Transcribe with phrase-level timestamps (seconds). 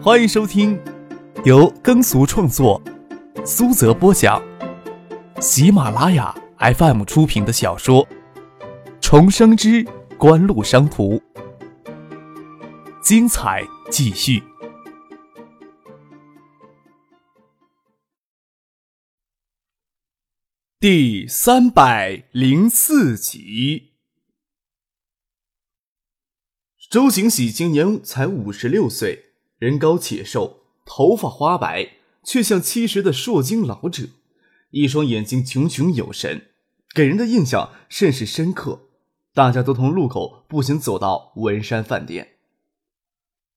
[0.00, 0.80] 欢迎收听
[1.44, 2.80] 由耕俗创作、
[3.44, 4.40] 苏泽播讲、
[5.40, 8.06] 喜马拉雅 FM 出品的小说
[9.00, 9.84] 《重生之
[10.16, 11.14] 官路商途》，
[13.02, 14.40] 精彩继续，
[20.78, 23.94] 第三百零四集。
[26.88, 29.27] 周景喜今年才五十六岁。
[29.58, 34.04] 人高且瘦，头发花白，却像七十的硕精老者，
[34.70, 36.46] 一双眼睛炯炯有神，
[36.94, 38.82] 给人的印象甚是深刻。
[39.34, 42.36] 大家都从路口步行走到文山饭店。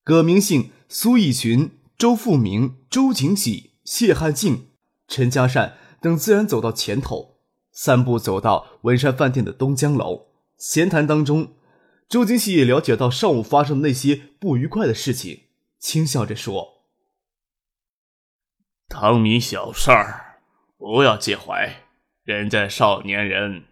[0.02, 4.70] 葛明信、苏义群、周富明、周景喜、谢汉静、
[5.06, 7.36] 陈家善等自然走到前头，
[7.70, 10.26] 三步走到文山饭店的东江楼。
[10.58, 11.52] 闲谈当中，
[12.08, 15.42] 周景喜也了解到上午发生的那些不愉快的事情。
[15.82, 16.84] 轻笑着说
[18.88, 20.38] ：“汤米小事儿，
[20.78, 21.82] 不要介怀。
[22.22, 23.64] 人家少年人，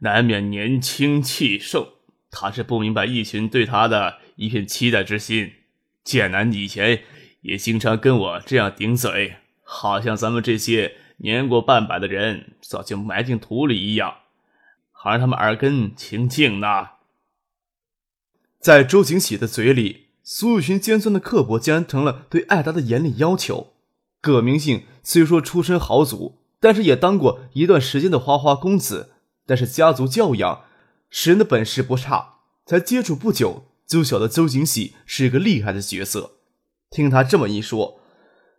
[0.00, 1.92] 难免年轻气盛。
[2.28, 5.52] 他是不明白一群对他的一片期待之心。
[6.02, 7.04] 剑南以前
[7.42, 14.22] 也经常跟我这样顶嘴，好像咱们这些年过半百的人早就埋进土里一样，
[14.90, 16.88] 好让他们耳根清净呢。”
[18.58, 20.03] 在周景喜的嘴里。
[20.26, 23.74] 苏玉群尖酸的刻薄，竟然成了对艾达的严厉要求。
[24.22, 29.10] 葛明信虽说出身豪族，但是也当过一段时间的花花公子，
[29.44, 30.64] 但是家族教养
[31.10, 36.38] 使人的本事不差，才接触不久就晓得周景喜是一个厉害的角色。
[36.88, 38.00] 听他这么一说，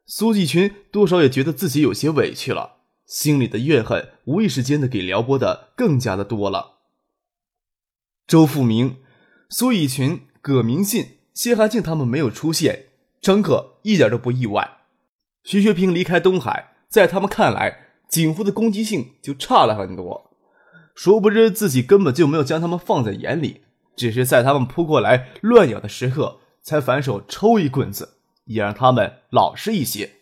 [0.06, 6.74] 苏继群多少也觉得自己有些委屈了，心里的怨恨无意识间的给撩拨的更加的多了。
[8.28, 8.98] 周富明、
[9.50, 11.15] 苏以群、葛明信。
[11.36, 12.86] 谢寒静他们没有出现，
[13.22, 14.78] 张可一点都不意外。
[15.44, 20.32] 徐学平离开东海，在他们看来，景福的攻击性就差了很多。
[20.96, 23.64] 殊不知自己根本就没有将他们放在眼里，
[23.98, 28.14] 只是在他们扑过来乱咬的时刻，才反手抽一棍子，
[28.46, 30.14] 也让他们老实一些。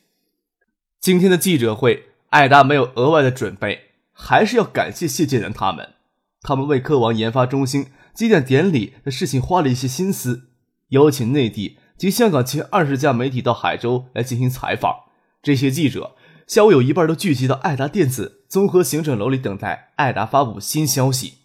[0.99, 5.93] 今天的记者会，艾达没有额外的准备，还是要感谢谢建南他们。
[6.41, 10.49] 他们为科王研发中心纪念典礼的事情花了一些心思。
[10.93, 14.95] 邀请内地及香港前二十家媒体到海州来进行采访。
[15.43, 16.15] 这些记者
[16.47, 21.35] 下午有一半都聚集到爱达电子综合行政楼里，等待爱达发布新消息。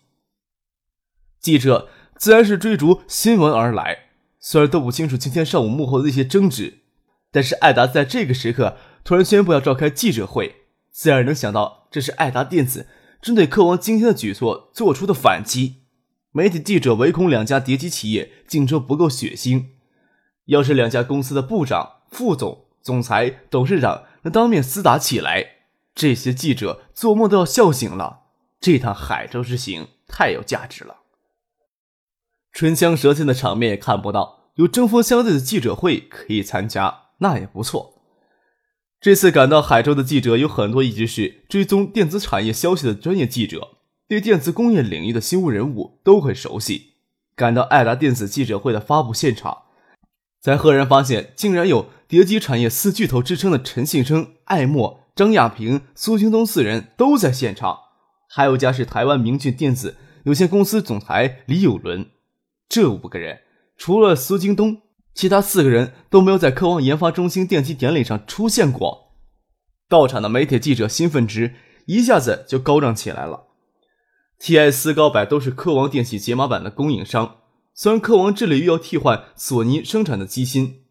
[1.41, 3.99] 记者自然是追逐新闻而来，
[4.39, 6.79] 虽然都不清楚今天上午幕后的那些争执，
[7.31, 10.57] 但是爱达在这个时刻突然宣布要召开记者会，
[10.91, 12.89] 自然能想到这是爱达电子
[13.23, 15.88] 针对客王今天的举措做出的反击。
[16.33, 19.67] 媒体记者唯恐两家叠机企业竞争不够血腥，
[20.45, 25.57] 要是两家公司的部长、副总、总裁、董事长能当面厮打起来，
[25.95, 28.27] 这些记者做梦都要笑醒了。
[28.61, 30.97] 这趟海州之行太有价值了，
[32.53, 37.95] 唇枪舌剑的场面也看不到，有针锋相对的记者会可以参加，那也不错。
[39.01, 43.78] 这次赶到海州的记者有很多，一直是追踪电子产业消息的专业记者。
[44.09, 46.95] 对电子工业领域的新闻人物都很熟悉。
[47.37, 49.65] 赶到爱达电子记者会的发布现场，
[50.41, 57.79] 才赫然发现，竟然有叠机产业四巨头之称的陈信生、艾默、张亚平、苏京东四人都在现场，
[58.31, 62.09] 还有家是台湾明骏电子有限公司总裁李有伦。
[62.67, 63.41] 这五个人，
[63.77, 64.81] 除了苏京东，
[65.15, 69.13] 其他四个人都没有在科王研发中心奠基典礼上出现过。
[69.87, 71.55] 到场的媒体记者兴奋值
[71.87, 73.48] 一下子就高涨起来了。
[74.41, 74.71] T.I.
[74.71, 77.39] 思高柏都是科王电器解码板的供应商，
[77.75, 80.83] 虽然科王这里又要替换索尼生产的机芯，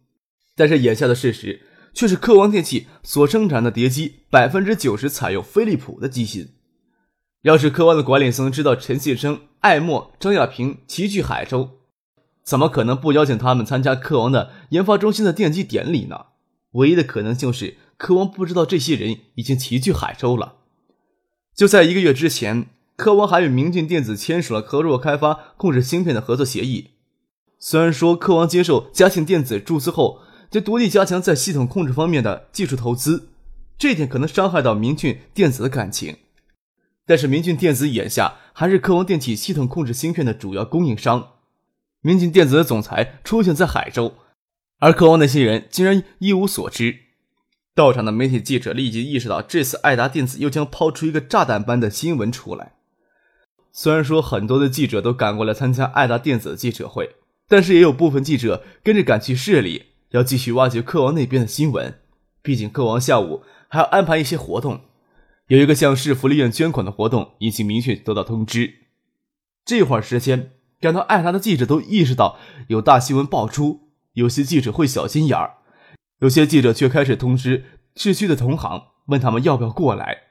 [0.53, 1.61] 但是眼下的事实
[1.93, 6.55] 却是科王电器所生产的碟机百分之九十采用飞利浦的机芯。
[7.43, 11.69] 要是科王的管理层知道陈信生、艾默、张亚平齐聚海州，
[12.43, 16.25] 怎么可能不邀请他们参加科王的研发中心的奠基典礼呢？
[16.71, 20.57] 唯一的可能就是科王不知道这些人已经齐聚海州了。
[21.55, 22.67] 就在一个月之前。
[22.97, 26.95] 科王还与明俊电子签署了合作开发控制芯片的合作协议。
[27.59, 33.29] 虽然说科王接受嘉庆电子注资后，就独立加强在系统控制方面的技术投资，
[33.77, 36.17] 这点可能伤害到明俊电子的感情。
[37.05, 41.33] 但是明俊电子眼下还是科王电器系统控制芯片的主要供应商。
[42.01, 44.15] 明俊电子的总裁出现在海州，
[44.79, 46.97] 而科王那些人竟然一无所知。
[47.75, 52.73] 到场的媒体记者立即意识到，这次爱达电子又将抛出一个炸弹般的新闻出来。
[53.79, 57.15] 虽然说很多的记者都赶过来参加爱达电子的记者会，
[57.47, 61.99] 但是也有部分记者跟着赶去市里，要继续挖掘客王那边的新闻。
[62.41, 64.81] 毕竟客王下午还要安排一些活动，
[65.49, 68.73] 有一个向市福利院捐款的活动，已经明确得到通知。
[69.63, 72.39] 这会儿时间，赶到爱达的记者都意识到
[72.69, 75.57] 有大新闻爆出，有些记者会小心眼儿，
[76.21, 77.65] 有些记者却开始通知
[77.95, 80.23] 市区的同行，问他们要不要过来。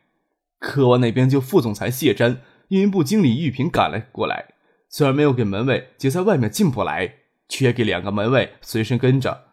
[0.58, 4.54] 客王那边就副总裁谢詹、运营部经理玉萍赶了过来，
[4.88, 7.14] 虽然没有给门卫截在外面进不来，
[7.48, 9.44] 却给两个门卫随身跟着，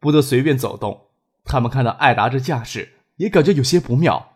[0.00, 1.08] 不得随便走动。
[1.44, 4.32] 他们看到艾达这架势，也感觉有些不妙。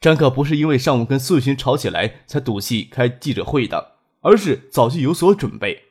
[0.00, 5.84] 张可不是因为上午跟苏雨欣吵起来才赌气开记者会的，而是早就有所准备。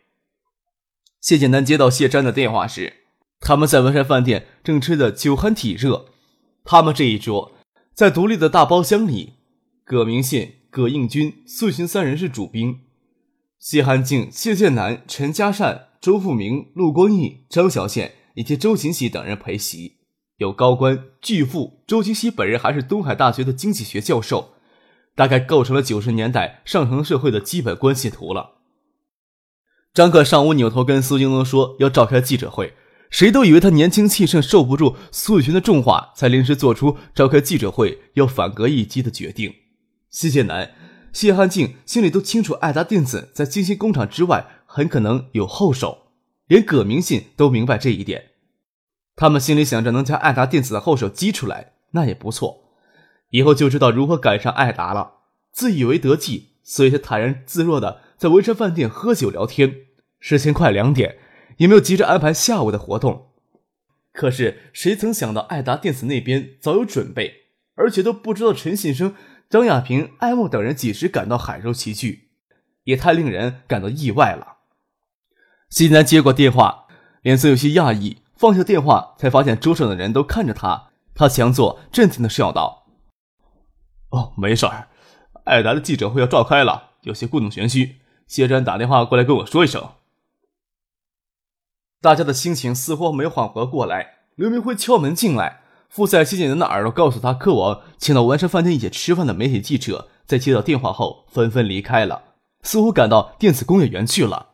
[1.21, 2.93] 谢简单接到谢詹的电话时，
[3.39, 6.07] 他们在文山饭店正吃得酒酣体热。
[6.65, 7.53] 他们这一桌
[7.93, 9.35] 在独立的大包厢里，
[9.83, 12.81] 葛明信、葛应军、苏洵三人是主宾，
[13.57, 19.97] 谢汉静、谢剑南、陈嘉善、周富明、陆光义、张小宪以及周锦喜等人陪席。
[20.37, 24.53] 有高官巨富，周金熙本人还是东海大学的经济学教授，
[25.15, 28.59] 大概构成了九十年代上层社会的基本关系图了。
[29.93, 32.75] 张克上午扭头跟苏京东说要召开记者会，
[33.09, 39.51] 谁都以为他年轻气盛，受不住苏雨群的重话，才临时做出召开记者会要反戈一击的决定。
[40.09, 40.73] 谢剑南、
[41.13, 46.07] 谢汉静心里都清楚，爱达电子在金星工厂之外很可能有后手，
[46.47, 48.31] 连葛明信都明白这一点。
[49.15, 52.63] 他们心里想着，能将爱达电子的后手激出来，那也不错。
[53.29, 55.17] 以后就知道如何赶上爱达了。
[55.51, 59.87] 自以为得计，所以他坦然自若的在文山饭店喝酒聊天。
[60.19, 61.17] 时间快两点，
[61.57, 63.27] 也没有急着安排下午的活动。
[64.11, 67.45] 可是谁曾想到，爱达电子那边早有准备，
[67.75, 69.15] 而且都不知道陈信生、
[69.49, 72.29] 张亚平、艾默等人几时赶到海州齐聚，
[72.83, 74.57] 也太令人感到意外了。
[75.69, 76.85] 新南接过电话，
[77.23, 78.21] 脸色有些讶异。
[78.35, 80.91] 放下电话，才发现桌上的人都看着他。
[81.13, 82.85] 他强作镇定的笑道
[84.11, 84.87] ：“哦，没事儿。
[85.43, 87.97] 艾达的记者会要召开了，有些故弄玄虚。
[88.27, 89.89] 谢专打电话过来跟我说一声。”
[91.99, 94.19] 大家的心情似乎没缓和过来。
[94.35, 102.21] 刘明辉敲门进来，附在谢简南的耳朵告诉他，客王请到完山饭店一起吃饭的媒体记者，在接到电话后纷纷离开了，
[102.61, 104.49] 似乎赶到电子工业园去了。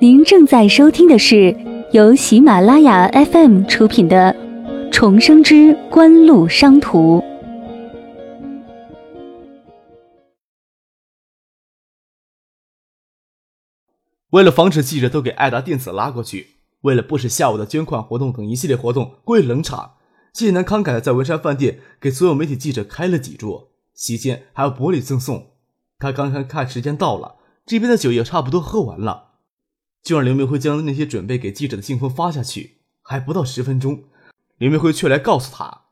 [0.00, 1.56] 您正在收听的是
[1.92, 4.34] 由喜马拉雅 FM 出品的
[4.90, 7.18] 《重生之官路商途》。
[14.30, 19.94] 为了防止记者都给爱达电子拉过去，为了不使下午的捐款活动等一系列活动过于冷场，
[20.34, 25.52] 谢南慷慨的在文山饭店给所有媒体记者开了几桌，席间还有薄礼赠送。
[25.98, 29.30] 他刚刚看时间到了，这边的酒也差不多喝完了。
[30.02, 34.04] 就让刘明辉将那些准备给记者的信封发下去，还不到十分钟，
[34.58, 35.84] 刘明辉却来告诉他，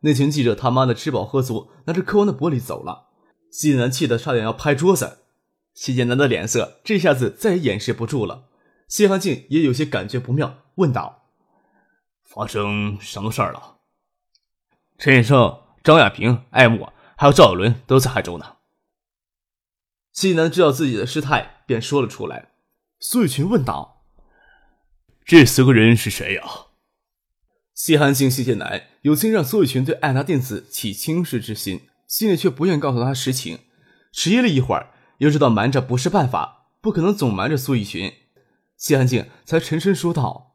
[0.00, 3.08] 那群记者他妈的吃饱喝足，拿着客王的玻璃走了。
[3.50, 5.18] 谢剑南气得差点要拍桌子，
[5.76, 8.48] 谢剑南的脸色这下子再也掩饰不住了。
[8.88, 11.28] 谢汉静也有些感觉不妙，问道
[12.24, 13.76] ：“发生什么事儿了？”
[14.96, 18.56] 陈先生、张亚平、艾默还有赵有伦都在海州呢。
[20.12, 22.52] 谢剑南知道自己的失态，便说了出来。
[22.98, 24.02] 苏雨群问道
[25.26, 26.42] ：“这四个人是谁呀？”
[27.74, 33.58] 谢汉静、谢剑南有心让苏雨群对爱达电子起轻视之心，心里却不愿告诉他实情。
[34.10, 38.12] 迟疑了一会儿，又知道瞒着不是办法，不可能总瞒着苏雨群，
[38.76, 40.52] 谢安静才沉声说道：“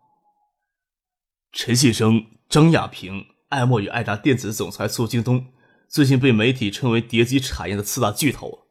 [1.51, 5.47] 陈信生、张亚平、爱默与爱达电子总裁苏京东，
[5.87, 8.67] 最近被媒体称为叠机产业的四大巨头，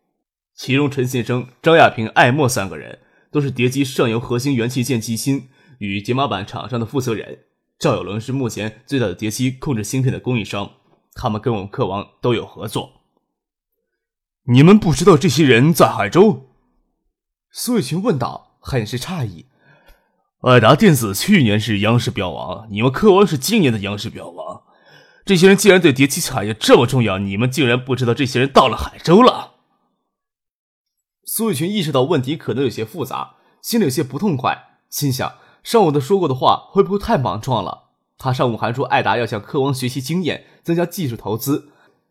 [0.55, 3.01] 其中陈信生、张亚平、爱默三个人。”
[3.33, 7.45] 都是叠机上游核心元器件机芯与解码板厂商的负责人。
[7.79, 10.69] 赵有伦是目前最大的叠机控制芯片的供应商，
[11.15, 13.00] 他们跟我们客王都有合作。
[14.52, 16.49] 你们不知道这些人在海州？
[17.52, 19.47] 苏雨群问道，很是诧异。
[20.40, 24.62] 爱达电子去年是央视标王，你们科王是今年的央视标王。
[25.25, 29.52] 这些人既然对叠机产业这么重要，你们竟然不知道这些人到了海州了？
[31.25, 37.90] 苏雨群意识到问题可能有些复杂，心里有些不痛快，心想上午的说过的话会不会太莽撞了？
[38.19, 41.71] 他上午还说艾达要向科王学习经验，增加技术投资，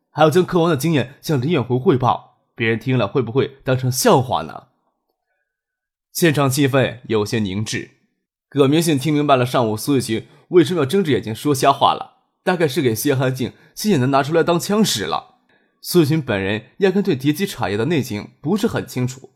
[0.09, 2.28] 还要将科王的经验向林远湖汇报，
[2.59, 4.67] 别人听了会不会当成笑话呢？
[6.11, 7.91] 现场气氛有些凝滞。
[8.49, 15.35] 葛明信听明白了上午苏雨晴为什么要睁着眼睛说瞎话了，大概是给谢汉静、谢剑南拿出来当枪使了。
[15.81, 19.29] 苏玉群本人压根对叠机产业的内情不是很清楚。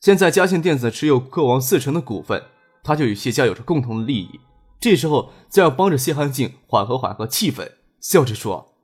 [0.00, 2.44] 现在嘉信电子持有科王四成的股份，
[2.84, 4.38] 他就与谢家有着共同的利益。
[4.78, 8.76] 这时候再要帮着谢汉静缓和缓和气氛，笑着说：“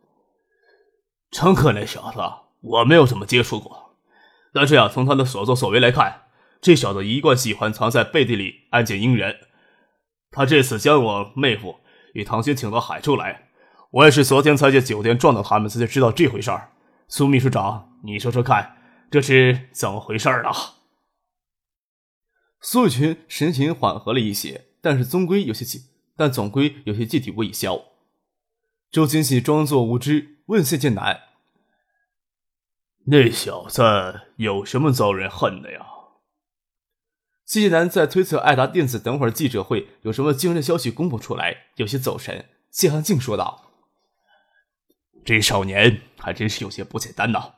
[1.31, 2.19] 张克那小子，
[2.67, 3.97] 我没有怎么接触过，
[4.53, 6.23] 但是呀从他的所作所为来看，
[6.61, 9.37] 这小子一贯喜欢藏在背地里暗箭阴人。
[10.31, 11.77] 他这次将我妹夫
[12.15, 13.51] 与唐轩请到海州来，
[13.91, 16.73] 我也是昨天才在酒店撞到他们，才知道这回事儿。
[17.09, 18.77] 苏秘书长，你说说看，
[19.11, 20.51] 这是怎么回事儿呢？”
[22.61, 25.85] 苏雨群神情缓和了一些，但是终归有些气，
[26.17, 27.81] 但总归有些气体未消。
[28.91, 31.21] 周金喜装作无知，问谢剑南
[33.07, 33.83] ：“那小子
[34.37, 35.87] 有什么遭人恨的呀？”
[37.47, 42.47] 谢剑南在推测爱达电子等会儿记者会有什么惊人的消息公布出来，有些走神。
[42.71, 43.71] 谢汉静说道
[45.25, 47.55] ：“这少年还真是有些不简单呐，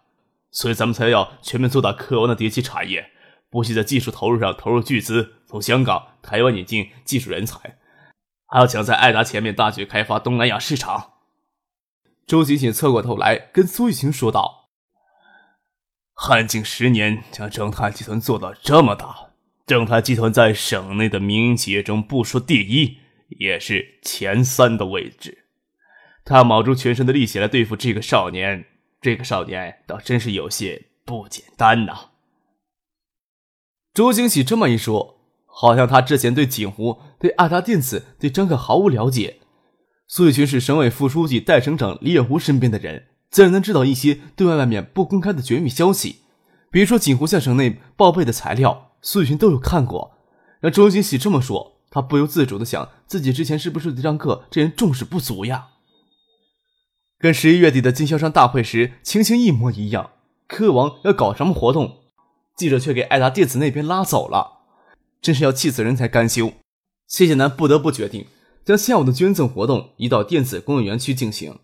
[0.50, 3.10] 所以咱们才要全面做大科王的叠机产业。”
[3.50, 7.78] 不惜在技术投入上投入巨资，从香港、台湾引进技术人才，
[8.44, 11.12] 还要抢在爱达前面大举开发东南亚市场。
[12.26, 14.67] 周锦锦侧过头来跟苏玉晴说道
[16.20, 19.14] ：“汉景十年将正泰集团做到这么大，
[19.64, 22.98] 正泰集团在省内的民营企业中不说第一，
[23.38, 25.44] 也是前三的位置。
[26.24, 28.64] 他卯足全身的力气来对付这个少年，
[29.00, 32.10] 这个少年倒真是有些不简单呐。”
[33.94, 39.36] 周兴喜这么一说，好像他之前对锦湖、对爱达电子、对张克毫无了解。
[40.08, 46.20] 苏玉群是省委副书记代省长李远湖身边的人，自然能知道一些对外外面不公开的绝密消息。
[46.70, 50.12] 比如说锦湖向省内报备的材料，苏玉群都有看过。
[50.60, 55.68] 让周金喜这么说，他不由自主的想，自己之前是不是对张克这人重视不足呀？
[57.18, 60.10] 跟十一月底的经销商大会时情形一模一样。
[60.46, 61.98] 科王要搞什么活动？
[62.56, 64.60] 记者却给爱达电子那边拉走了，
[65.20, 66.52] 真是要气死人才甘休。
[67.06, 68.26] 谢谢南不得不决定
[68.64, 71.58] 将下午的捐赠活动移到电子工业园区进行。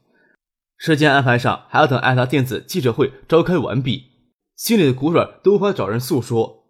[0.76, 4.10] 时间安排上还要等爱达电子记者会召开完毕，
[4.56, 6.64] 心里的苦水都无法找人诉说。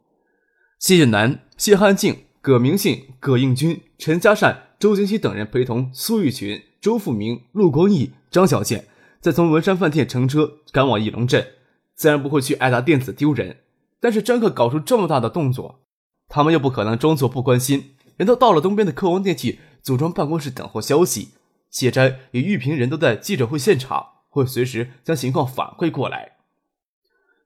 [0.78, 8.86] 谢谢楠、谢汉静、葛明信、葛应军、陈嘉善、周金熙等人陪同苏玉群、周富明、陆光义、张小健，
[9.20, 11.46] 再从文山饭店乘车赶往义龙镇，
[11.94, 13.56] 自然不会去爱达电子丢人。
[13.98, 15.80] 但是张克搞出这么大的动作，
[16.28, 17.96] 他们又不可能装作不关心。
[18.16, 21.30] 人都到了东边的科王电器组装办公室等候消息，
[21.74, 26.34] 谢斋与玉平人都在记者会现场，会随时将情况反馈过来。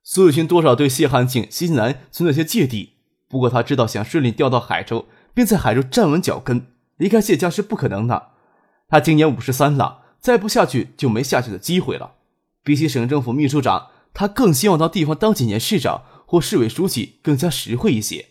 [0.02, 6.66] 苏有群多少对谢汉庆、谢南存在些芥蒂，不过他知道想顺利调到海州，并在海州站稳脚跟，
[6.98, 8.32] 离开谢家是不可能的。
[8.90, 12.16] 他今年五十三了，再不下去就没下去的机会了。
[12.62, 16.04] 比起省政府秘书长，他更希望到地方当几年市长。
[16.30, 18.26] 或市委书记更加实惠一些，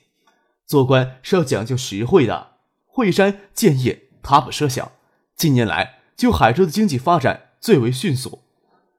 [0.67, 2.49] 做官是要讲究实惠的。
[2.85, 4.91] 惠山建业，他不设想。
[5.37, 8.41] 近年来，就海州的经济发展最为迅速。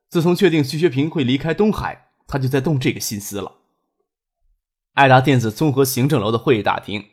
[0.08, 3.56] 自从确定徐学平会离开东海，他就在动这个心思了。
[4.94, 7.06] 爱达电子综合行政楼的会议大厅，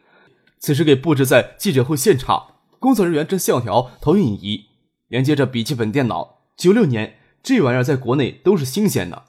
[0.60, 4.68] 此时给布置在记者会现场，工作人员正校调投影仪，
[5.08, 6.44] 连接着笔记本电脑。
[6.56, 9.26] 九六年，这玩意儿在国内都是新鲜的。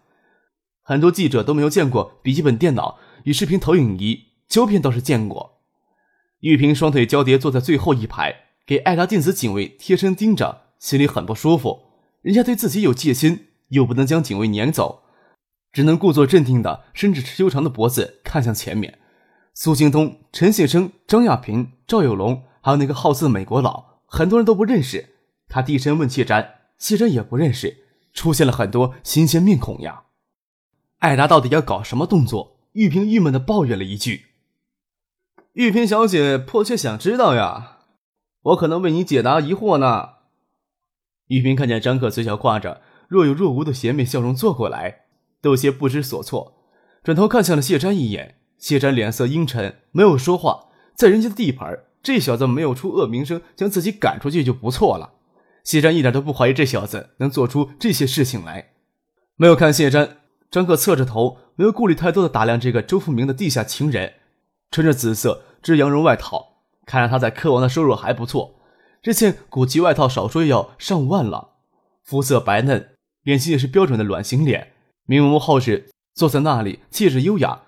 [0.82, 5.62] 很多记者都没有见过笔记本电脑与视频投影仪，胶片倒是见过。
[6.40, 11.84] 玉萍双腿交叠坐在最后一排，给爱达电子警卫贴身盯着，心里很不舒服。
[12.22, 15.04] 人家对自己有戒心，又不能将警卫撵走，
[15.72, 18.98] 只能故作镇定的伸着修长的脖子看向前面。
[19.54, 25.14] 苏京东、陈谢生、张亚平、赵有龙，还有那个好字美国佬，很多人都不认识。
[25.48, 27.84] 他低声问谢詹，谢詹也不认识。
[28.12, 30.04] 出现了很多新鲜面孔呀。
[30.98, 32.58] 艾达到底要搞什么动作？
[32.72, 34.26] 玉萍郁闷的抱怨了一句
[35.52, 37.75] ：“玉萍小姐迫切想知道呀，
[38.46, 40.10] 我可能为你解答疑惑呢。”
[41.28, 45.06] 玉萍看见张克嘴角挂着若有若无的邪魅笑容，坐过来，
[45.40, 46.54] 都有些不知所措，
[47.02, 48.36] 转头看向了谢瞻一眼。
[48.58, 50.68] 谢瞻脸色阴沉，没有说话。
[50.94, 55.12] 在人家的地盘，这小子没有出恶名声，将自己赶出去就不错了。
[55.62, 58.70] 谢瞻一点都不怀疑这小子能做出这些事情来，
[59.36, 60.08] 没有看谢瞻。
[60.50, 64.14] 张克侧着头，没有顾虑太多的打量这个周富明的地下情人，
[64.70, 66.55] 穿着紫色织羊绒外套，
[66.86, 68.54] 看来他在科王的收入还不错。
[69.02, 71.56] 这件古奇外套少说也要上万了，
[72.02, 74.72] 肤色白嫩，脸型也是标准的卵形脸，
[75.04, 77.62] 明眸皓齿，坐在那里气质优雅，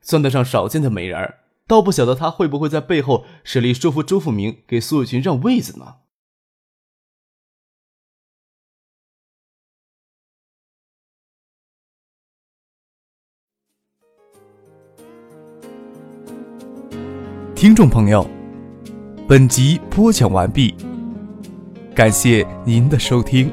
[0.00, 1.40] 算得上少见的美人儿。
[1.66, 5.96] 倒不晓得他会不会在背后使力说服周富明给苏雨群让位子呢？
[17.56, 18.35] 听众朋友。
[19.28, 20.72] 本集播讲完毕，
[21.96, 23.50] 感谢您的收听。